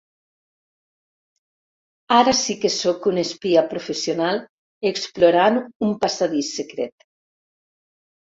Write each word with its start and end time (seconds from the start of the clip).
Ara 2.19 2.33
sí 2.39 2.55
que 2.63 2.71
sóc 2.75 3.05
una 3.11 3.25
espia 3.27 3.63
professional 3.75 4.41
explorant 4.93 5.59
un 5.89 5.91
passadís 6.07 6.49
secret. 6.61 7.09